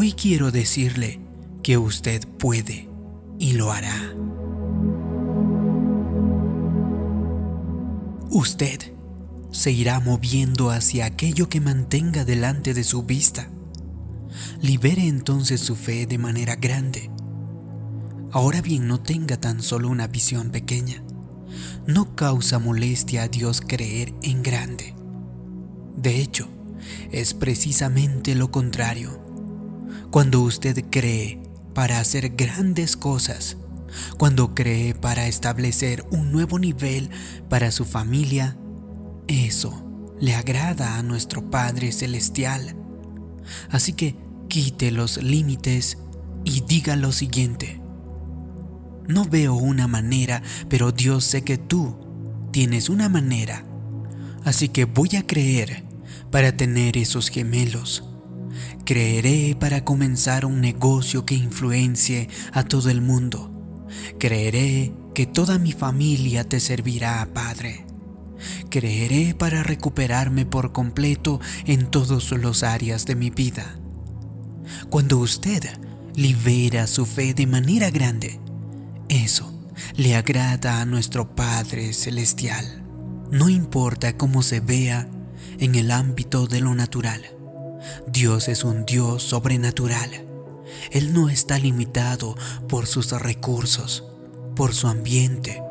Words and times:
Hoy 0.00 0.12
quiero 0.12 0.52
decirle 0.52 1.18
que 1.60 1.76
usted 1.76 2.24
puede 2.38 2.88
y 3.40 3.54
lo 3.54 3.72
hará. 3.72 4.14
Usted 8.30 8.78
se 9.50 9.72
irá 9.72 9.98
moviendo 9.98 10.70
hacia 10.70 11.04
aquello 11.04 11.48
que 11.48 11.60
mantenga 11.60 12.24
delante 12.24 12.74
de 12.74 12.84
su 12.84 13.02
vista. 13.02 13.50
Libere 14.62 15.08
entonces 15.08 15.60
su 15.60 15.74
fe 15.74 16.06
de 16.06 16.18
manera 16.18 16.54
grande. 16.54 17.10
Ahora 18.30 18.62
bien, 18.62 18.86
no 18.86 19.00
tenga 19.00 19.36
tan 19.36 19.60
solo 19.64 19.88
una 19.88 20.06
visión 20.06 20.50
pequeña. 20.50 21.02
No 21.88 22.14
causa 22.14 22.60
molestia 22.60 23.24
a 23.24 23.28
Dios 23.28 23.60
creer 23.60 24.14
en 24.22 24.44
grande. 24.44 24.94
De 25.96 26.20
hecho, 26.20 26.46
es 27.10 27.34
precisamente 27.34 28.36
lo 28.36 28.52
contrario. 28.52 29.27
Cuando 30.10 30.40
usted 30.40 30.84
cree 30.90 31.38
para 31.74 32.00
hacer 32.00 32.30
grandes 32.30 32.96
cosas, 32.96 33.58
cuando 34.16 34.54
cree 34.54 34.94
para 34.94 35.26
establecer 35.26 36.04
un 36.10 36.32
nuevo 36.32 36.58
nivel 36.58 37.10
para 37.50 37.70
su 37.70 37.84
familia, 37.84 38.56
eso 39.26 39.84
le 40.18 40.34
agrada 40.34 40.96
a 40.96 41.02
nuestro 41.02 41.50
Padre 41.50 41.92
Celestial. 41.92 42.74
Así 43.70 43.92
que 43.92 44.16
quite 44.48 44.90
los 44.92 45.22
límites 45.22 45.98
y 46.44 46.62
diga 46.62 46.96
lo 46.96 47.12
siguiente. 47.12 47.78
No 49.06 49.26
veo 49.26 49.54
una 49.54 49.88
manera, 49.88 50.42
pero 50.70 50.90
Dios 50.90 51.24
sé 51.24 51.42
que 51.42 51.58
tú 51.58 51.98
tienes 52.50 52.88
una 52.88 53.10
manera. 53.10 53.64
Así 54.44 54.70
que 54.70 54.86
voy 54.86 55.16
a 55.16 55.26
creer 55.26 55.84
para 56.30 56.56
tener 56.56 56.96
esos 56.96 57.28
gemelos. 57.28 58.07
Creeré 58.84 59.56
para 59.58 59.84
comenzar 59.84 60.44
un 60.44 60.60
negocio 60.60 61.24
que 61.26 61.34
influencie 61.34 62.28
a 62.52 62.64
todo 62.64 62.90
el 62.90 63.00
mundo. 63.00 63.86
Creeré 64.18 64.92
que 65.14 65.26
toda 65.26 65.58
mi 65.58 65.72
familia 65.72 66.44
te 66.48 66.60
servirá, 66.60 67.28
Padre. 67.32 67.84
Creeré 68.70 69.34
para 69.34 69.62
recuperarme 69.62 70.46
por 70.46 70.72
completo 70.72 71.40
en 71.66 71.90
todas 71.90 72.30
las 72.32 72.62
áreas 72.62 73.06
de 73.06 73.16
mi 73.16 73.30
vida. 73.30 73.78
Cuando 74.90 75.18
usted 75.18 75.62
libera 76.14 76.86
su 76.86 77.06
fe 77.06 77.34
de 77.34 77.46
manera 77.46 77.90
grande, 77.90 78.38
eso 79.08 79.52
le 79.96 80.16
agrada 80.16 80.80
a 80.80 80.84
nuestro 80.84 81.34
Padre 81.34 81.92
Celestial. 81.92 82.84
No 83.30 83.48
importa 83.48 84.16
cómo 84.16 84.42
se 84.42 84.60
vea 84.60 85.08
en 85.58 85.74
el 85.74 85.90
ámbito 85.90 86.46
de 86.46 86.60
lo 86.60 86.74
natural. 86.74 87.37
Dios 88.06 88.48
es 88.48 88.64
un 88.64 88.84
Dios 88.84 89.22
sobrenatural. 89.22 90.10
Él 90.90 91.12
no 91.12 91.28
está 91.28 91.58
limitado 91.58 92.34
por 92.68 92.86
sus 92.86 93.10
recursos, 93.12 94.04
por 94.54 94.74
su 94.74 94.88
ambiente, 94.88 95.62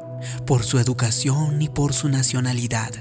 por 0.45 0.63
su 0.63 0.79
educación 0.79 1.59
ni 1.59 1.69
por 1.69 1.93
su 1.93 2.09
nacionalidad. 2.09 2.91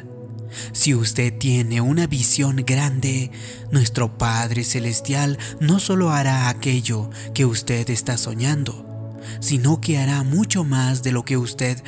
Si 0.72 0.94
usted 0.94 1.36
tiene 1.38 1.80
una 1.80 2.06
visión 2.06 2.56
grande, 2.66 3.30
nuestro 3.70 4.16
Padre 4.16 4.64
Celestial 4.64 5.38
no 5.60 5.80
solo 5.80 6.10
hará 6.10 6.48
aquello 6.48 7.10
que 7.34 7.44
usted 7.44 7.90
está 7.90 8.16
soñando, 8.16 9.16
sino 9.40 9.80
que 9.80 9.98
hará 9.98 10.22
mucho 10.22 10.64
más 10.64 11.02
de 11.02 11.12
lo 11.12 11.24
que 11.24 11.36
usted 11.36 11.82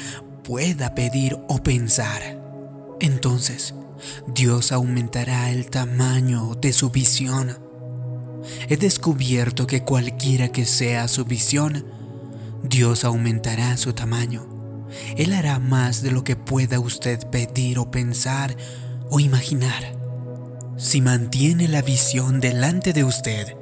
pueda 0.45 0.95
pedir 0.95 1.39
o 1.49 1.63
pensar. 1.63 2.39
Entonces, 3.01 3.75
Dios 4.27 4.73
aumentará 4.73 5.51
el 5.51 5.71
tamaño 5.71 6.55
de 6.55 6.73
su 6.73 6.91
visión. 6.91 7.59
He 8.69 8.77
descubierto 8.77 9.67
que 9.67 9.83
cualquiera 9.83 10.49
que 10.49 10.65
sea 10.65 11.09
su 11.09 11.25
visión, 11.25 11.85
Dios 12.63 13.05
aumentará 13.05 13.77
su 13.77 13.93
tamaño. 13.93 14.47
Él 15.17 15.33
hará 15.35 15.59
más 15.59 16.03
de 16.03 16.11
lo 16.11 16.25
que 16.25 16.37
pueda 16.37 16.81
usted 16.81 17.19
pedir 17.31 17.79
o 17.79 17.91
pensar 17.91 18.57
o 19.11 19.21
imaginar. 19.21 19.97
Si 20.77 21.01
mantiene 21.01 21.69
la 21.69 21.83
visión 21.83 22.41
delante 22.41 22.93
de 22.93 23.05
usted 23.05 23.57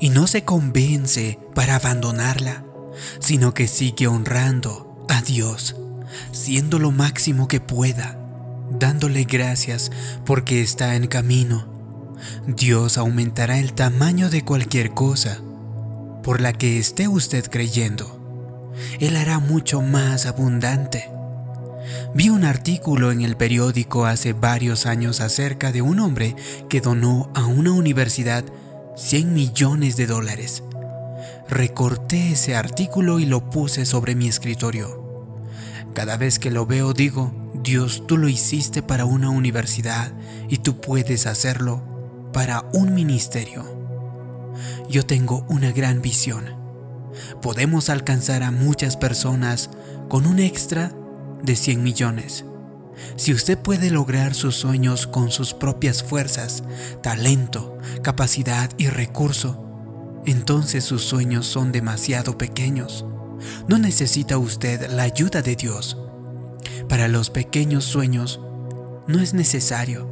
y 0.00 0.10
no 0.10 0.26
se 0.26 0.44
convence 0.44 1.38
para 1.54 1.76
abandonarla, 1.76 2.64
sino 3.20 3.54
que 3.54 3.68
sigue 3.68 4.06
honrando 4.06 5.06
a 5.08 5.22
Dios, 5.22 5.76
siendo 6.32 6.78
lo 6.78 6.90
máximo 6.90 7.48
que 7.48 7.60
pueda, 7.60 8.25
dándole 8.70 9.24
gracias 9.24 9.90
porque 10.24 10.62
está 10.62 10.96
en 10.96 11.06
camino, 11.06 11.76
Dios 12.46 12.98
aumentará 12.98 13.58
el 13.58 13.72
tamaño 13.72 14.30
de 14.30 14.42
cualquier 14.42 14.90
cosa 14.90 15.40
por 16.22 16.40
la 16.40 16.52
que 16.52 16.78
esté 16.78 17.08
usted 17.08 17.46
creyendo. 17.48 18.74
Él 19.00 19.16
hará 19.16 19.38
mucho 19.38 19.80
más 19.80 20.26
abundante. 20.26 21.10
Vi 22.14 22.30
un 22.30 22.44
artículo 22.44 23.12
en 23.12 23.20
el 23.20 23.36
periódico 23.36 24.06
hace 24.06 24.32
varios 24.32 24.86
años 24.86 25.20
acerca 25.20 25.70
de 25.70 25.82
un 25.82 26.00
hombre 26.00 26.34
que 26.68 26.80
donó 26.80 27.30
a 27.34 27.46
una 27.46 27.72
universidad 27.72 28.44
100 28.96 29.34
millones 29.34 29.96
de 29.96 30.06
dólares. 30.06 30.62
Recorté 31.48 32.32
ese 32.32 32.56
artículo 32.56 33.20
y 33.20 33.26
lo 33.26 33.50
puse 33.50 33.86
sobre 33.86 34.14
mi 34.14 34.26
escritorio. 34.26 35.04
Cada 35.94 36.16
vez 36.16 36.38
que 36.38 36.50
lo 36.50 36.66
veo 36.66 36.92
digo, 36.92 37.45
Dios, 37.66 38.06
tú 38.06 38.16
lo 38.16 38.28
hiciste 38.28 38.80
para 38.80 39.04
una 39.04 39.28
universidad 39.28 40.10
y 40.48 40.56
tú 40.58 40.80
puedes 40.80 41.26
hacerlo 41.26 41.82
para 42.32 42.64
un 42.72 42.94
ministerio. 42.94 43.64
Yo 44.88 45.04
tengo 45.04 45.44
una 45.50 45.70
gran 45.72 46.00
visión 46.00 46.56
podemos 47.42 47.90
alcanzar 47.90 48.42
a 48.42 48.50
muchas 48.50 48.96
personas 48.96 49.70
con 50.08 50.26
un 50.26 50.38
extra 50.38 50.92
de 51.42 51.56
100 51.56 51.82
millones. 51.82 52.44
Si 53.16 53.32
usted 53.32 53.58
puede 53.58 53.90
lograr 53.90 54.34
sus 54.34 54.56
sueños 54.56 55.06
con 55.06 55.30
sus 55.30 55.52
propias 55.52 56.02
fuerzas, 56.02 56.62
talento, 57.02 57.76
capacidad 58.02 58.70
y 58.78 58.88
recurso, 58.88 59.62
entonces 60.24 60.84
sus 60.84 61.02
sueños 61.02 61.46
son 61.46 61.72
demasiado 61.72 62.38
pequeños. 62.38 63.04
No 63.68 63.78
necesita 63.78 64.38
usted 64.38 64.90
la 64.90 65.02
ayuda 65.02 65.42
de 65.42 65.56
Dios. 65.56 65.98
Para 66.88 67.08
los 67.08 67.30
pequeños 67.30 67.84
sueños 67.84 68.40
no 69.06 69.20
es 69.20 69.34
necesario. 69.34 70.08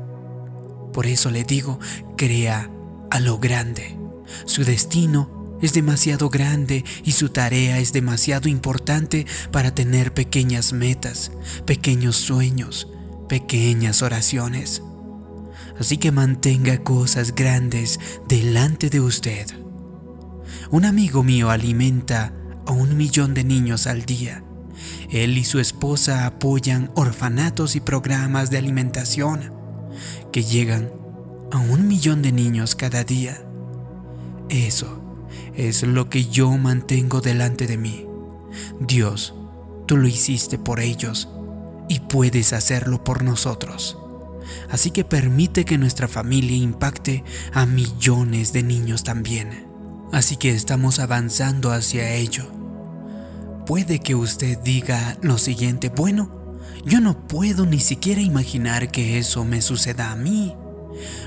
Por 0.92 1.06
eso 1.06 1.30
le 1.30 1.44
digo, 1.44 1.78
crea 2.16 2.70
a 3.10 3.20
lo 3.20 3.38
grande. 3.38 3.98
Su 4.46 4.64
destino 4.64 5.58
es 5.60 5.72
demasiado 5.72 6.30
grande 6.30 6.84
y 7.04 7.12
su 7.12 7.30
tarea 7.30 7.78
es 7.78 7.92
demasiado 7.92 8.48
importante 8.48 9.26
para 9.50 9.74
tener 9.74 10.12
pequeñas 10.12 10.72
metas, 10.72 11.32
pequeños 11.64 12.16
sueños, 12.16 12.88
pequeñas 13.28 14.02
oraciones. 14.02 14.82
Así 15.78 15.96
que 15.96 16.12
mantenga 16.12 16.78
cosas 16.78 17.34
grandes 17.34 17.98
delante 18.28 18.90
de 18.90 19.00
usted. 19.00 19.46
Un 20.70 20.84
amigo 20.84 21.22
mío 21.22 21.50
alimenta 21.50 22.32
a 22.66 22.72
un 22.72 22.96
millón 22.96 23.34
de 23.34 23.44
niños 23.44 23.86
al 23.86 24.04
día. 24.04 24.44
Él 25.10 25.38
y 25.38 25.44
su 25.44 25.60
esposa 25.60 26.26
apoyan 26.26 26.90
orfanatos 26.94 27.76
y 27.76 27.80
programas 27.80 28.50
de 28.50 28.58
alimentación 28.58 29.52
que 30.32 30.42
llegan 30.42 30.90
a 31.52 31.58
un 31.58 31.86
millón 31.86 32.22
de 32.22 32.32
niños 32.32 32.74
cada 32.74 33.04
día. 33.04 33.40
Eso 34.48 35.00
es 35.54 35.82
lo 35.82 36.08
que 36.10 36.26
yo 36.26 36.50
mantengo 36.58 37.20
delante 37.20 37.66
de 37.66 37.76
mí. 37.76 38.06
Dios, 38.80 39.34
tú 39.86 39.96
lo 39.96 40.08
hiciste 40.08 40.58
por 40.58 40.80
ellos 40.80 41.28
y 41.88 42.00
puedes 42.00 42.52
hacerlo 42.52 43.04
por 43.04 43.22
nosotros. 43.22 43.98
Así 44.70 44.90
que 44.90 45.04
permite 45.04 45.64
que 45.64 45.78
nuestra 45.78 46.08
familia 46.08 46.56
impacte 46.56 47.24
a 47.52 47.66
millones 47.66 48.52
de 48.52 48.62
niños 48.62 49.04
también. 49.04 49.66
Así 50.12 50.36
que 50.36 50.50
estamos 50.50 50.98
avanzando 50.98 51.72
hacia 51.72 52.14
ello. 52.14 52.63
Puede 53.66 53.98
que 53.98 54.14
usted 54.14 54.58
diga 54.58 55.16
lo 55.22 55.38
siguiente, 55.38 55.88
bueno, 55.88 56.30
yo 56.84 57.00
no 57.00 57.26
puedo 57.26 57.64
ni 57.64 57.80
siquiera 57.80 58.20
imaginar 58.20 58.90
que 58.90 59.18
eso 59.18 59.44
me 59.44 59.62
suceda 59.62 60.10
a 60.10 60.16
mí. 60.16 60.54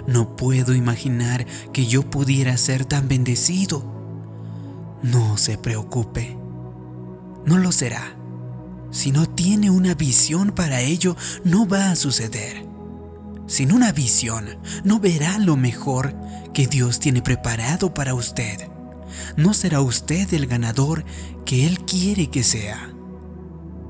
No 0.06 0.36
puedo 0.36 0.76
imaginar 0.76 1.46
que 1.74 1.88
yo 1.88 2.10
pudiera 2.10 2.56
ser 2.58 2.86
tan 2.86 3.08
bendecido. 3.08 3.84
No 5.02 5.38
se 5.38 5.58
preocupe, 5.58 6.38
no 7.46 7.58
lo 7.58 7.72
será. 7.72 8.16
Si 8.92 9.12
no 9.12 9.28
tiene 9.28 9.72
una 9.72 9.96
visión 9.96 10.52
para 10.52 10.82
ello, 10.82 11.16
no 11.44 11.68
va 11.68 11.90
a 11.90 11.96
suceder. 11.96 12.66
Sin 13.48 13.72
una 13.72 13.92
visión, 13.92 14.60
no 14.84 15.00
verá 15.00 15.40
lo 15.40 15.58
mejor 15.58 16.16
que 16.54 16.68
Dios 16.68 17.00
tiene 17.00 17.22
preparado 17.22 17.94
para 17.94 18.14
usted. 18.14 18.70
No 19.36 19.54
será 19.54 19.82
usted 19.82 20.34
el 20.34 20.48
ganador 20.48 21.06
que 21.46 21.66
Él 21.66 21.80
quiere 21.86 22.30
que 22.30 22.44
sea. 22.44 22.94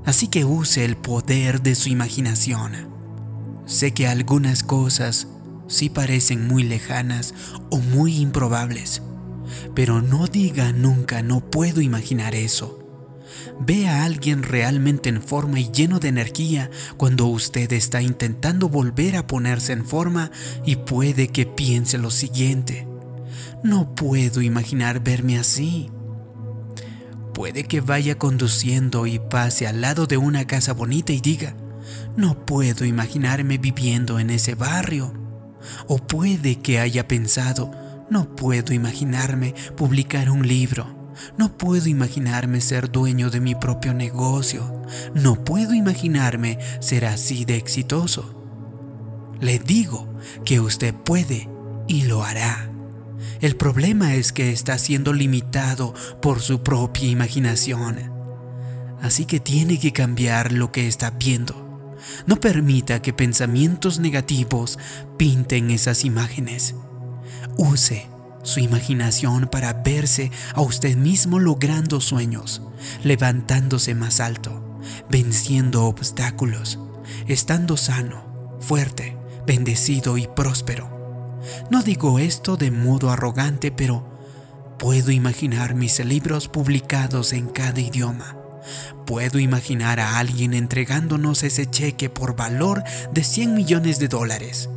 Así 0.06 0.28
que 0.28 0.46
use 0.46 0.86
el 0.86 0.96
poder 0.96 1.62
de 1.62 1.76
su 1.76 1.90
imaginación. 1.90 2.90
Sé 3.66 3.94
que 3.94 4.08
algunas 4.08 4.64
cosas 4.64 5.28
sí 5.68 5.90
parecen 5.90 6.48
muy 6.48 6.64
lejanas 6.64 7.34
o 7.70 7.80
muy 7.80 8.18
improbables, 8.18 9.02
Pero 9.74 10.02
no 10.02 10.28
diga 10.28 10.74
nunca 10.74 11.22
no 11.22 11.40
puedo 11.40 11.80
imaginar 11.80 12.36
eso. 12.36 12.80
Ve 13.60 13.88
a 13.88 14.04
alguien 14.04 14.44
realmente 14.44 15.10
en 15.10 15.22
forma 15.22 15.60
y 15.60 15.72
lleno 15.72 16.00
de 16.00 16.10
energía 16.10 16.70
cuando 16.98 17.28
usted 17.28 17.72
está 17.74 18.02
intentando 18.02 18.70
volver 18.70 19.16
a 19.16 19.28
ponerse 19.28 19.74
en 19.74 19.86
forma 19.86 20.32
y 20.66 20.78
puede 20.78 21.30
que 21.30 21.46
piense 21.46 21.98
lo 21.98 22.12
siguiente. 22.12 22.87
No 23.68 23.96
puedo 23.96 24.42
imaginar 24.42 25.04
verme 25.04 25.38
así. 25.38 25.92
Puede 27.34 27.66
que 27.66 27.82
vaya 27.82 28.18
conduciendo 28.18 29.06
y 29.08 29.20
pase 29.20 29.68
al 29.68 29.82
lado 29.82 30.08
de 30.08 30.16
una 30.16 30.48
casa 30.48 30.72
bonita 30.72 31.12
y 31.12 31.20
diga, 31.20 31.54
no 32.16 32.46
puedo 32.46 32.86
imaginarme 32.86 33.58
viviendo 33.58 34.20
en 34.20 34.30
ese 34.30 34.56
barrio. 34.56 35.12
O 35.86 35.98
puede 35.98 36.62
que 36.62 36.80
haya 36.80 37.10
pensado, 37.10 37.70
no 38.10 38.38
puedo 38.38 38.74
imaginarme 38.74 39.54
publicar 39.76 40.30
un 40.30 40.48
libro. 40.48 41.12
No 41.38 41.58
puedo 41.58 41.90
imaginarme 41.90 42.62
ser 42.62 42.90
dueño 42.90 43.30
de 43.30 43.42
mi 43.42 43.54
propio 43.54 43.94
negocio. 43.94 44.82
No 45.14 45.44
puedo 45.44 45.74
imaginarme 45.74 46.58
ser 46.80 47.04
así 47.04 47.44
de 47.44 47.58
exitoso. 47.58 48.34
Le 49.42 49.60
digo 49.60 50.08
que 50.46 50.62
usted 50.62 50.94
puede 50.94 51.50
y 51.90 52.04
lo 52.04 52.24
hará. 52.24 52.77
El 53.42 53.56
problema 53.56 54.16
es 54.16 54.32
que 54.32 54.52
está 54.52 54.78
siendo 54.78 55.14
limitado 55.14 55.94
por 56.22 56.42
su 56.42 56.64
propia 56.64 57.10
imaginación. 57.10 58.12
Así 59.02 59.26
que 59.26 59.40
tiene 59.40 59.80
que 59.80 59.94
cambiar 59.94 60.52
lo 60.52 60.72
que 60.72 60.88
está 60.88 61.12
viendo. 61.12 61.68
No 62.26 62.40
permita 62.40 63.02
que 63.02 63.14
pensamientos 63.14 64.00
negativos 64.00 64.78
pinten 65.18 65.72
esas 65.72 66.06
imágenes. 66.06 66.76
Use 67.58 68.08
su 68.44 68.60
imaginación 68.60 69.48
para 69.52 69.74
verse 69.74 70.32
a 70.54 70.62
usted 70.62 70.96
mismo 70.96 71.40
logrando 71.40 72.00
sueños, 72.00 72.62
levantándose 73.04 73.94
más 73.94 74.20
alto, 74.20 74.80
venciendo 75.10 75.86
obstáculos, 75.86 76.80
estando 77.28 77.78
sano, 77.78 78.58
fuerte, 78.62 79.18
bendecido 79.46 80.18
y 80.18 80.28
próspero. 80.28 80.97
No 81.70 81.84
digo 81.84 82.20
esto 82.20 82.58
de 82.58 82.72
modo 82.72 83.10
arrogante, 83.10 83.72
pero 83.72 84.04
puedo 84.78 85.12
imaginar 85.12 85.76
mis 85.76 86.04
libros 86.04 86.48
publicados 86.48 87.34
en 87.34 87.48
cada 87.48 87.80
idioma. 87.80 88.38
Puedo 89.06 89.40
imaginar 89.40 90.00
a 90.00 90.18
alguien 90.20 90.54
entregándonos 90.54 91.44
ese 91.44 91.70
cheque 91.70 92.10
por 92.10 92.36
valor 92.36 92.84
de 93.12 93.24
100 93.24 93.56
millones 93.56 94.00
de 94.00 94.08
dólares. 94.08 94.70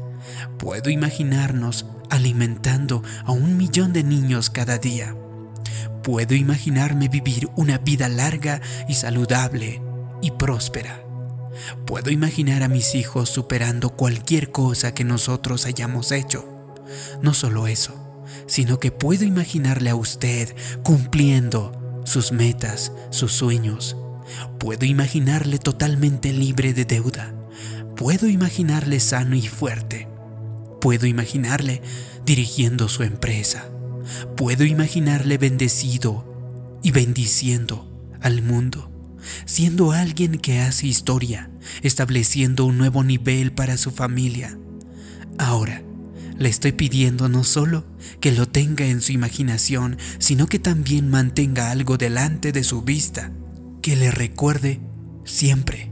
Puedo 0.59 0.91
imaginarnos 0.91 1.87
alimentando 2.11 3.03
a 3.25 3.33
un 3.33 3.57
millón 3.57 3.93
de 3.93 4.05
niños 4.05 4.51
cada 4.51 4.79
día. 4.79 5.15
Puedo 6.03 6.35
imaginarme 6.35 7.09
vivir 7.09 7.49
una 7.57 7.79
vida 7.79 8.09
larga 8.09 8.61
y 8.89 8.95
saludable 8.95 9.83
y 10.23 10.31
próspera. 10.33 11.10
Puedo 11.87 12.11
imaginar 12.11 12.63
a 12.63 12.69
mis 12.69 12.95
hijos 12.95 13.29
superando 13.29 13.91
cualquier 13.91 14.51
cosa 14.51 14.95
que 14.95 15.05
nosotros 15.05 15.67
hayamos 15.67 16.13
hecho. 16.13 16.45
No 17.23 17.35
solo 17.35 17.67
eso, 17.67 18.25
sino 18.47 18.79
que 18.79 18.93
puedo 18.93 19.25
imaginarle 19.25 19.91
a 19.91 19.95
usted 19.95 20.55
cumpliendo 20.83 22.03
sus 22.05 22.33
metas, 22.33 22.93
sus 23.11 23.33
sueños. 23.33 23.97
Puedo 24.59 24.87
imaginarle 24.87 25.59
totalmente 25.59 26.33
libre 26.33 26.73
de 26.73 26.85
deuda. 26.85 27.35
Puedo 27.97 28.29
imaginarle 28.29 29.01
sano 29.01 29.37
y 29.37 29.47
fuerte. 29.47 30.09
Puedo 30.81 31.07
imaginarle 31.07 31.83
dirigiendo 32.25 32.89
su 32.89 33.03
empresa. 33.03 33.69
Puedo 34.37 34.65
imaginarle 34.65 35.39
bendecido 35.39 36.25
y 36.83 36.93
bendiciendo 36.93 37.87
al 38.21 38.43
mundo, 38.43 38.90
siendo 39.45 39.93
alguien 39.93 40.39
que 40.39 40.61
hace 40.61 40.87
historia, 40.87 41.51
estableciendo 41.83 42.65
un 42.65 42.79
nuevo 42.79 43.05
nivel 43.05 43.53
para 43.53 43.77
su 43.77 43.91
familia. 43.91 44.59
Ahora, 45.39 45.83
le 46.39 46.49
estoy 46.49 46.73
pidiendo 46.73 47.29
no 47.29 47.45
solo 47.45 47.85
que 48.21 48.33
lo 48.33 48.49
tenga 48.49 48.87
en 48.87 49.01
su 49.01 49.13
imaginación, 49.13 49.99
sino 50.19 50.47
que 50.47 50.59
también 50.59 51.11
mantenga 51.11 51.71
algo 51.71 51.99
delante 51.99 52.53
de 52.53 52.65
su 52.65 52.83
vista, 52.83 53.33
que 53.83 53.97
le 53.97 54.11
recuerde 54.11 54.81
siempre 55.25 55.91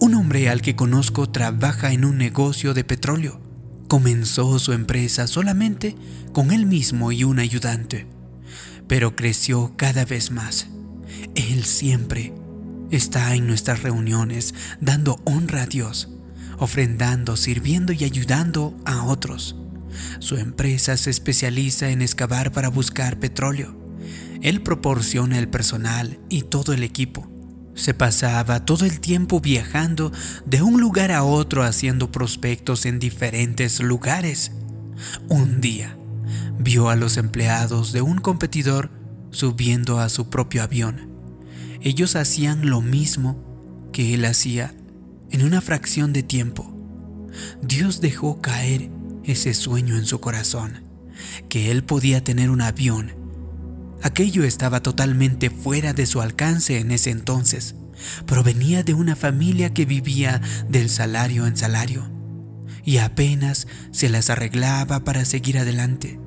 un 0.00 0.14
hombre 0.14 0.48
al 0.48 0.62
que 0.62 0.76
conozco 0.76 1.28
trabaja 1.28 1.92
en 1.92 2.04
un 2.04 2.18
negocio 2.18 2.72
de 2.72 2.84
petróleo. 2.84 3.40
Comenzó 3.88 4.58
su 4.58 4.72
empresa 4.72 5.26
solamente 5.26 5.96
con 6.32 6.52
él 6.52 6.66
mismo 6.66 7.10
y 7.10 7.24
un 7.24 7.38
ayudante, 7.38 8.06
pero 8.86 9.16
creció 9.16 9.72
cada 9.76 10.04
vez 10.04 10.30
más. 10.30 10.68
Él 11.38 11.64
siempre 11.64 12.34
está 12.90 13.36
en 13.36 13.46
nuestras 13.46 13.84
reuniones 13.84 14.54
dando 14.80 15.20
honra 15.24 15.62
a 15.62 15.66
Dios, 15.66 16.08
ofrendando, 16.58 17.36
sirviendo 17.36 17.92
y 17.92 18.02
ayudando 18.02 18.76
a 18.84 19.04
otros. 19.04 19.54
Su 20.18 20.36
empresa 20.36 20.96
se 20.96 21.10
especializa 21.10 21.90
en 21.90 22.02
excavar 22.02 22.50
para 22.50 22.70
buscar 22.70 23.20
petróleo. 23.20 23.78
Él 24.42 24.62
proporciona 24.62 25.38
el 25.38 25.48
personal 25.48 26.18
y 26.28 26.42
todo 26.42 26.72
el 26.72 26.82
equipo 26.82 27.30
se 27.74 27.94
pasaba 27.94 28.64
todo 28.64 28.86
el 28.86 28.98
tiempo 28.98 29.40
viajando 29.40 30.10
de 30.44 30.62
un 30.62 30.80
lugar 30.80 31.12
a 31.12 31.22
otro 31.22 31.62
haciendo 31.62 32.10
prospectos 32.10 32.84
en 32.86 32.98
diferentes 32.98 33.78
lugares. 33.78 34.50
Un 35.28 35.60
día, 35.60 35.96
vio 36.58 36.90
a 36.90 36.96
los 36.96 37.16
empleados 37.16 37.92
de 37.92 38.02
un 38.02 38.18
competidor 38.18 38.90
subiendo 39.30 40.00
a 40.00 40.08
su 40.08 40.28
propio 40.28 40.64
avión. 40.64 41.17
Ellos 41.80 42.16
hacían 42.16 42.68
lo 42.68 42.80
mismo 42.80 43.90
que 43.92 44.14
él 44.14 44.24
hacía 44.24 44.74
en 45.30 45.44
una 45.44 45.60
fracción 45.60 46.12
de 46.12 46.22
tiempo. 46.22 46.74
Dios 47.62 48.00
dejó 48.00 48.40
caer 48.40 48.90
ese 49.24 49.54
sueño 49.54 49.96
en 49.96 50.06
su 50.06 50.20
corazón, 50.20 50.82
que 51.48 51.70
él 51.70 51.84
podía 51.84 52.24
tener 52.24 52.50
un 52.50 52.62
avión 52.62 53.18
Aquello 54.02 54.44
estaba 54.44 54.80
totalmente 54.80 55.50
fuera 55.50 55.92
de 55.92 56.06
su 56.06 56.20
alcance 56.20 56.78
en 56.78 56.92
ese 56.92 57.10
entonces. 57.10 57.74
Provenía 58.26 58.84
de 58.84 58.94
una 58.94 59.16
familia 59.16 59.74
que 59.74 59.86
vivía 59.86 60.40
del 60.68 60.88
salario 60.88 61.46
en 61.46 61.56
salario 61.56 62.08
y 62.84 62.98
apenas 62.98 63.66
se 63.90 64.08
las 64.08 64.30
arreglaba 64.30 65.00
para 65.00 65.24
seguir 65.24 65.58
adelante. 65.58 66.20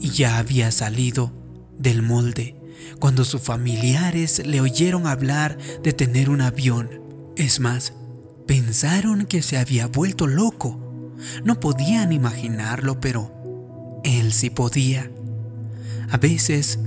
Y 0.00 0.10
ya 0.10 0.38
había 0.38 0.70
salido 0.70 1.32
del 1.76 2.02
molde 2.02 2.54
cuando 2.98 3.24
sus 3.24 3.42
familiares 3.42 4.44
le 4.46 4.60
oyeron 4.60 5.06
hablar 5.06 5.58
de 5.82 5.92
tener 5.92 6.30
un 6.30 6.40
avión. 6.40 6.90
Es 7.36 7.60
más, 7.60 7.94
pensaron 8.46 9.26
que 9.26 9.42
se 9.42 9.58
había 9.58 9.86
vuelto 9.86 10.26
loco. 10.26 10.78
No 11.44 11.60
podían 11.60 12.12
imaginarlo, 12.12 13.00
pero 13.00 14.00
él 14.04 14.32
sí 14.32 14.50
podía. 14.50 15.10
A 16.10 16.16
veces 16.16 16.78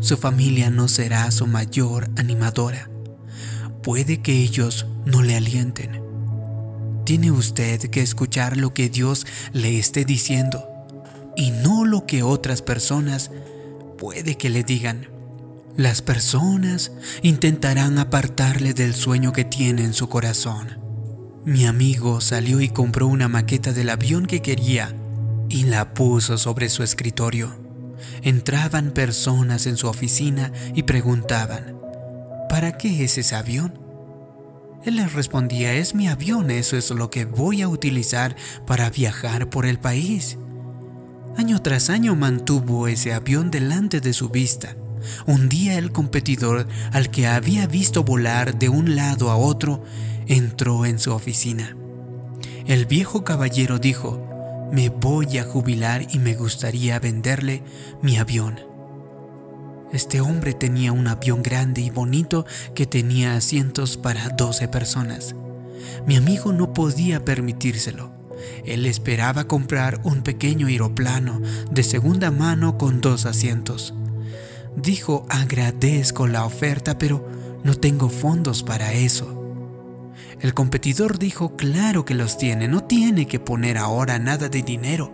su 0.00 0.16
familia 0.16 0.70
no 0.70 0.88
será 0.88 1.30
su 1.30 1.46
mayor 1.46 2.10
animadora. 2.16 2.90
Puede 3.82 4.22
que 4.22 4.32
ellos 4.32 4.86
no 5.04 5.22
le 5.22 5.36
alienten. 5.36 6.02
Tiene 7.04 7.30
usted 7.30 7.80
que 7.90 8.00
escuchar 8.00 8.56
lo 8.56 8.74
que 8.74 8.88
Dios 8.88 9.26
le 9.52 9.78
esté 9.78 10.04
diciendo 10.04 10.68
y 11.36 11.50
no 11.50 11.84
lo 11.84 12.06
que 12.06 12.22
otras 12.22 12.62
personas 12.62 13.30
puede 13.98 14.36
que 14.36 14.50
le 14.50 14.64
digan. 14.64 15.08
Las 15.76 16.02
personas 16.02 16.92
intentarán 17.22 17.98
apartarle 17.98 18.74
del 18.74 18.94
sueño 18.94 19.32
que 19.32 19.44
tiene 19.44 19.84
en 19.84 19.94
su 19.94 20.06
corazón. 20.10 20.78
Mi 21.46 21.64
amigo 21.64 22.20
salió 22.20 22.60
y 22.60 22.68
compró 22.68 23.06
una 23.06 23.28
maqueta 23.28 23.72
del 23.72 23.88
avión 23.88 24.26
que 24.26 24.42
quería 24.42 24.94
y 25.48 25.64
la 25.64 25.94
puso 25.94 26.36
sobre 26.36 26.68
su 26.68 26.82
escritorio. 26.82 27.56
Entraban 28.20 28.90
personas 28.90 29.66
en 29.66 29.78
su 29.78 29.88
oficina 29.88 30.52
y 30.74 30.82
preguntaban, 30.82 31.74
¿para 32.50 32.76
qué 32.76 33.04
es 33.04 33.16
ese 33.16 33.34
avión? 33.34 33.78
Él 34.84 34.96
les 34.96 35.14
respondía, 35.14 35.72
es 35.72 35.94
mi 35.94 36.06
avión, 36.06 36.50
eso 36.50 36.76
es 36.76 36.90
lo 36.90 37.08
que 37.08 37.24
voy 37.24 37.62
a 37.62 37.68
utilizar 37.68 38.36
para 38.66 38.90
viajar 38.90 39.48
por 39.48 39.64
el 39.64 39.78
país. 39.78 40.36
Año 41.38 41.62
tras 41.62 41.88
año 41.88 42.14
mantuvo 42.14 42.88
ese 42.88 43.14
avión 43.14 43.50
delante 43.50 44.02
de 44.02 44.12
su 44.12 44.28
vista. 44.28 44.76
Un 45.26 45.48
día 45.48 45.78
el 45.78 45.92
competidor 45.92 46.66
al 46.92 47.10
que 47.10 47.26
había 47.26 47.66
visto 47.66 48.04
volar 48.04 48.58
de 48.58 48.68
un 48.68 48.96
lado 48.96 49.30
a 49.30 49.36
otro 49.36 49.82
entró 50.26 50.86
en 50.86 50.98
su 50.98 51.12
oficina. 51.12 51.76
El 52.66 52.86
viejo 52.86 53.24
caballero 53.24 53.78
dijo, 53.78 54.68
me 54.72 54.88
voy 54.88 55.38
a 55.38 55.44
jubilar 55.44 56.06
y 56.10 56.18
me 56.18 56.34
gustaría 56.34 56.98
venderle 56.98 57.62
mi 58.00 58.16
avión. 58.16 58.60
Este 59.92 60.22
hombre 60.22 60.54
tenía 60.54 60.92
un 60.92 61.06
avión 61.06 61.42
grande 61.42 61.82
y 61.82 61.90
bonito 61.90 62.46
que 62.74 62.86
tenía 62.86 63.34
asientos 63.34 63.98
para 63.98 64.30
12 64.30 64.68
personas. 64.68 65.34
Mi 66.06 66.16
amigo 66.16 66.52
no 66.52 66.72
podía 66.72 67.24
permitírselo, 67.24 68.12
Él 68.64 68.86
esperaba 68.86 69.44
comprar 69.44 70.00
un 70.04 70.22
pequeño 70.22 70.68
aeroplano 70.68 71.42
de 71.70 71.82
segunda 71.82 72.30
mano 72.30 72.78
con 72.78 73.02
dos 73.02 73.26
asientos. 73.26 73.92
Dijo, 74.76 75.26
agradezco 75.28 76.26
la 76.26 76.44
oferta, 76.44 76.98
pero 76.98 77.26
no 77.62 77.74
tengo 77.74 78.08
fondos 78.08 78.62
para 78.62 78.92
eso. 78.92 79.38
El 80.40 80.54
competidor 80.54 81.18
dijo, 81.18 81.56
claro 81.56 82.04
que 82.04 82.14
los 82.14 82.36
tiene, 82.36 82.68
no 82.68 82.84
tiene 82.84 83.26
que 83.26 83.38
poner 83.38 83.78
ahora 83.78 84.18
nada 84.18 84.48
de 84.48 84.62
dinero, 84.62 85.12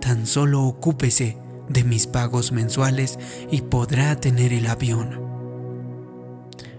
tan 0.00 0.26
solo 0.26 0.62
ocúpese 0.62 1.36
de 1.68 1.84
mis 1.84 2.06
pagos 2.06 2.52
mensuales 2.52 3.18
y 3.50 3.62
podrá 3.62 4.16
tener 4.20 4.52
el 4.52 4.66
avión. 4.66 5.20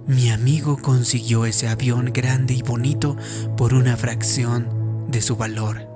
Mi 0.08 0.30
amigo 0.30 0.78
consiguió 0.78 1.46
ese 1.46 1.68
avión 1.68 2.12
grande 2.14 2.54
y 2.54 2.62
bonito 2.62 3.18
por 3.58 3.74
una 3.74 3.98
fracción 3.98 5.06
de 5.10 5.22
su 5.22 5.36
valor 5.36 5.88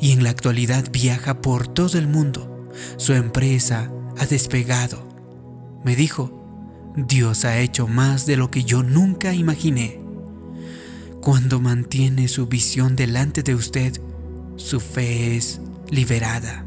y 0.00 0.12
en 0.12 0.22
la 0.22 0.30
actualidad 0.30 0.84
viaja 0.90 1.40
por 1.40 1.68
todo 1.68 1.98
el 1.98 2.08
mundo. 2.08 2.68
Su 2.96 3.12
empresa 3.12 3.90
ha 4.18 4.26
despegado. 4.26 5.03
Me 5.84 5.94
dijo, 5.94 6.92
Dios 6.96 7.44
ha 7.44 7.58
hecho 7.58 7.86
más 7.86 8.24
de 8.24 8.36
lo 8.36 8.50
que 8.50 8.64
yo 8.64 8.82
nunca 8.82 9.34
imaginé. 9.34 10.00
Cuando 11.20 11.60
mantiene 11.60 12.28
su 12.28 12.46
visión 12.46 12.96
delante 12.96 13.42
de 13.42 13.54
usted, 13.54 14.00
su 14.56 14.80
fe 14.80 15.36
es 15.36 15.60
liberada. 15.90 16.64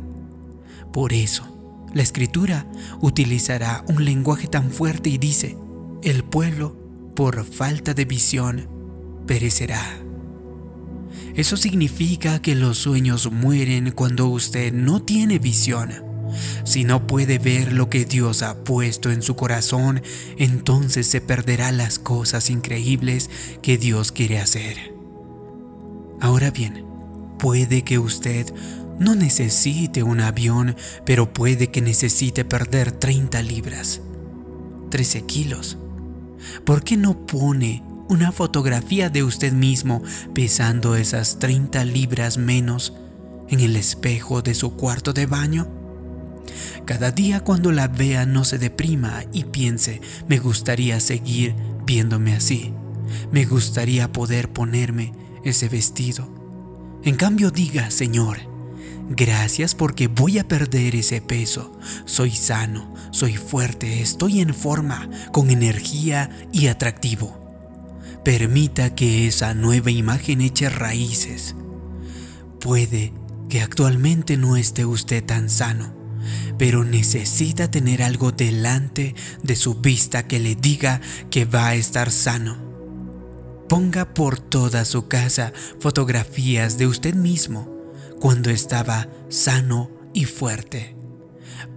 Por 0.93 1.13
eso, 1.13 1.45
la 1.93 2.03
escritura 2.03 2.67
utilizará 3.01 3.83
un 3.87 4.05
lenguaje 4.05 4.47
tan 4.47 4.71
fuerte 4.71 5.09
y 5.09 5.17
dice, 5.17 5.57
el 6.03 6.23
pueblo, 6.23 6.75
por 7.15 7.43
falta 7.45 7.93
de 7.93 8.05
visión, 8.05 8.67
perecerá. 9.25 9.81
Eso 11.35 11.57
significa 11.57 12.41
que 12.41 12.55
los 12.55 12.77
sueños 12.77 13.31
mueren 13.31 13.91
cuando 13.91 14.27
usted 14.27 14.73
no 14.73 15.01
tiene 15.01 15.39
visión. 15.39 16.06
Si 16.63 16.83
no 16.83 17.07
puede 17.07 17.39
ver 17.39 17.73
lo 17.73 17.89
que 17.89 18.05
Dios 18.05 18.43
ha 18.43 18.63
puesto 18.63 19.11
en 19.11 19.21
su 19.21 19.35
corazón, 19.35 20.01
entonces 20.37 21.07
se 21.07 21.21
perderá 21.21 21.71
las 21.71 21.99
cosas 21.99 22.49
increíbles 22.49 23.29
que 23.61 23.77
Dios 23.77 24.11
quiere 24.11 24.39
hacer. 24.39 24.93
Ahora 26.19 26.51
bien, 26.51 26.85
puede 27.37 27.83
que 27.83 27.99
usted 27.99 28.53
no 28.99 29.15
necesite 29.15 30.03
un 30.03 30.21
avión, 30.21 30.75
pero 31.05 31.33
puede 31.33 31.69
que 31.69 31.81
necesite 31.81 32.45
perder 32.45 32.91
30 32.91 33.41
libras, 33.43 34.01
13 34.89 35.25
kilos. 35.25 35.77
¿Por 36.65 36.83
qué 36.83 36.97
no 36.97 37.25
pone 37.25 37.83
una 38.09 38.31
fotografía 38.31 39.09
de 39.09 39.23
usted 39.23 39.53
mismo 39.53 40.01
pesando 40.33 40.95
esas 40.95 41.39
30 41.39 41.83
libras 41.85 42.37
menos 42.37 42.93
en 43.49 43.59
el 43.59 43.75
espejo 43.75 44.41
de 44.41 44.55
su 44.55 44.75
cuarto 44.75 45.13
de 45.13 45.25
baño? 45.25 45.67
Cada 46.85 47.11
día 47.11 47.41
cuando 47.41 47.71
la 47.71 47.87
vea 47.87 48.25
no 48.25 48.43
se 48.43 48.57
deprima 48.57 49.23
y 49.33 49.45
piense, 49.45 50.01
me 50.27 50.39
gustaría 50.39 50.99
seguir 50.99 51.55
viéndome 51.85 52.33
así. 52.33 52.73
Me 53.31 53.45
gustaría 53.45 54.11
poder 54.11 54.49
ponerme 54.51 55.13
ese 55.43 55.69
vestido. 55.69 56.27
En 57.03 57.15
cambio 57.15 57.51
diga, 57.51 57.89
Señor, 57.91 58.39
gracias 59.09 59.75
porque 59.75 60.07
voy 60.07 60.39
a 60.39 60.47
perder 60.47 60.95
ese 60.95 61.21
peso. 61.21 61.77
Soy 62.05 62.31
sano, 62.31 62.93
soy 63.11 63.37
fuerte, 63.37 64.01
estoy 64.01 64.41
en 64.41 64.53
forma, 64.53 65.09
con 65.31 65.49
energía 65.49 66.29
y 66.51 66.67
atractivo. 66.67 67.37
Permita 68.23 68.93
que 68.93 69.27
esa 69.27 69.53
nueva 69.53 69.91
imagen 69.91 70.41
eche 70.41 70.69
raíces. 70.69 71.55
Puede 72.59 73.13
que 73.49 73.61
actualmente 73.61 74.35
no 74.35 74.57
esté 74.57 74.85
usted 74.85 75.23
tan 75.23 75.49
sano, 75.49 75.93
pero 76.57 76.83
necesita 76.83 77.69
tener 77.69 78.03
algo 78.03 78.31
delante 78.31 79.15
de 79.43 79.55
su 79.55 79.75
vista 79.75 80.27
que 80.27 80.39
le 80.39 80.55
diga 80.55 81.01
que 81.29 81.45
va 81.45 81.67
a 81.67 81.75
estar 81.75 82.11
sano. 82.11 82.57
Ponga 83.69 84.13
por 84.13 84.39
toda 84.39 84.85
su 84.85 85.07
casa 85.07 85.51
fotografías 85.79 86.77
de 86.77 86.87
usted 86.87 87.15
mismo 87.15 87.69
cuando 88.19 88.49
estaba 88.49 89.07
sano 89.29 89.91
y 90.13 90.25
fuerte. 90.25 90.95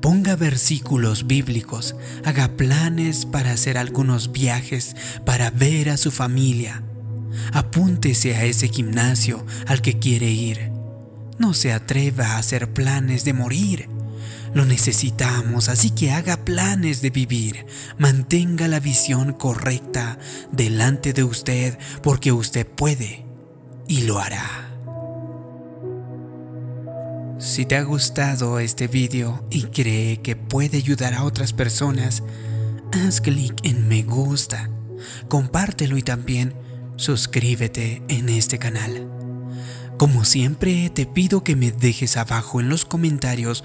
Ponga 0.00 0.36
versículos 0.36 1.26
bíblicos, 1.26 1.96
haga 2.24 2.56
planes 2.56 3.26
para 3.26 3.52
hacer 3.52 3.76
algunos 3.76 4.32
viajes, 4.32 4.94
para 5.26 5.50
ver 5.50 5.90
a 5.90 5.96
su 5.96 6.10
familia. 6.10 6.82
Apúntese 7.52 8.36
a 8.36 8.44
ese 8.44 8.68
gimnasio 8.68 9.44
al 9.66 9.82
que 9.82 9.98
quiere 9.98 10.30
ir. 10.30 10.70
No 11.38 11.54
se 11.54 11.72
atreva 11.72 12.28
a 12.28 12.38
hacer 12.38 12.72
planes 12.72 13.24
de 13.24 13.32
morir 13.32 13.99
lo 14.54 14.64
necesitamos, 14.64 15.68
así 15.68 15.90
que 15.90 16.12
haga 16.12 16.44
planes 16.44 17.02
de 17.02 17.10
vivir. 17.10 17.66
Mantenga 17.98 18.68
la 18.68 18.80
visión 18.80 19.32
correcta 19.32 20.18
delante 20.50 21.12
de 21.12 21.24
usted 21.24 21.78
porque 22.02 22.32
usted 22.32 22.66
puede 22.66 23.26
y 23.86 24.02
lo 24.02 24.18
hará. 24.18 24.66
Si 27.38 27.64
te 27.64 27.76
ha 27.76 27.82
gustado 27.82 28.58
este 28.58 28.86
video 28.86 29.46
y 29.50 29.62
cree 29.64 30.20
que 30.20 30.36
puede 30.36 30.76
ayudar 30.76 31.14
a 31.14 31.24
otras 31.24 31.52
personas, 31.52 32.22
haz 32.92 33.20
clic 33.20 33.54
en 33.62 33.88
me 33.88 34.02
gusta, 34.02 34.68
compártelo 35.28 35.96
y 35.96 36.02
también 36.02 36.54
suscríbete 36.96 38.02
en 38.08 38.28
este 38.28 38.58
canal. 38.58 39.08
Como 39.96 40.24
siempre 40.24 40.90
te 40.90 41.06
pido 41.06 41.42
que 41.42 41.56
me 41.56 41.72
dejes 41.72 42.16
abajo 42.16 42.60
en 42.60 42.68
los 42.68 42.84
comentarios 42.84 43.64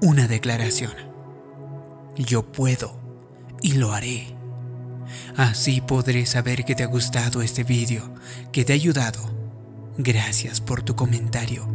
una 0.00 0.26
declaración. 0.28 0.92
Yo 2.16 2.50
puedo 2.50 2.98
y 3.62 3.72
lo 3.72 3.92
haré. 3.92 4.34
Así 5.36 5.80
podré 5.80 6.26
saber 6.26 6.64
que 6.64 6.74
te 6.74 6.82
ha 6.82 6.86
gustado 6.86 7.42
este 7.42 7.64
vídeo, 7.64 8.14
que 8.52 8.64
te 8.64 8.72
ha 8.72 8.76
ayudado. 8.76 9.20
Gracias 9.98 10.60
por 10.60 10.82
tu 10.82 10.96
comentario. 10.96 11.66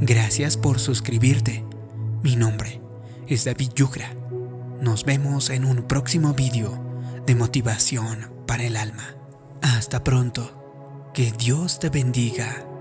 Gracias 0.00 0.56
por 0.56 0.78
suscribirte. 0.78 1.64
Mi 2.22 2.36
nombre 2.36 2.80
es 3.26 3.44
David 3.44 3.70
Yugra. 3.74 4.14
Nos 4.80 5.04
vemos 5.04 5.50
en 5.50 5.64
un 5.64 5.84
próximo 5.84 6.34
vídeo 6.34 6.82
de 7.26 7.34
motivación 7.34 8.32
para 8.46 8.64
el 8.64 8.76
alma. 8.76 9.16
Hasta 9.62 10.04
pronto. 10.04 11.10
Que 11.14 11.32
Dios 11.32 11.78
te 11.78 11.90
bendiga. 11.90 12.73